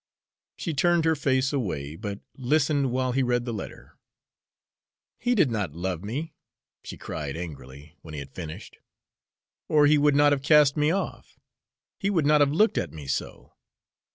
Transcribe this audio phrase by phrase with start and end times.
[0.57, 3.99] She turned her face away, but listened while he read the letter.
[5.19, 6.33] "He did not love me,"
[6.83, 8.79] she cried angrily, when he had finished,
[9.69, 11.37] "or he would not have cast me off
[11.99, 13.53] he would not have looked at me so.